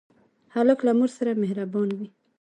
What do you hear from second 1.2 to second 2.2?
مهربان وي.